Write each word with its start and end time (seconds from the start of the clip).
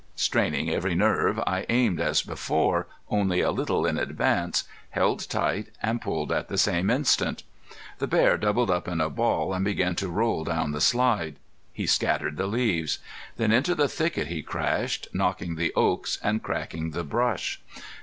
Straining 0.15 0.67
every 0.71 0.95
nerve 0.95 1.37
I 1.45 1.63
aimed 1.69 1.99
as 1.99 2.23
before, 2.23 2.87
only 3.09 3.41
a 3.41 3.51
little 3.51 3.85
in 3.85 3.99
advance, 3.99 4.63
held 4.89 5.29
tight 5.29 5.67
and 5.79 6.01
pulled 6.01 6.31
at 6.31 6.47
the 6.47 6.57
same 6.57 6.89
instant. 6.89 7.43
The 7.99 8.07
bear 8.07 8.35
doubled 8.39 8.71
up 8.71 8.87
in 8.87 8.99
a 8.99 9.11
ball 9.11 9.53
and 9.53 9.63
began 9.63 9.93
to 9.97 10.09
roll 10.09 10.43
down 10.43 10.71
the 10.71 10.81
slide. 10.81 11.35
He 11.71 11.85
scattered 11.85 12.35
the 12.37 12.47
leaves. 12.47 12.97
Then 13.37 13.51
into 13.51 13.75
the 13.75 13.87
thicket 13.87 14.25
he 14.25 14.41
crashed, 14.41 15.07
knocking 15.13 15.55
the 15.55 15.71
oaks, 15.75 16.17
and 16.23 16.41
cracking 16.41 16.89
the 16.89 17.03
brush. 17.03 17.61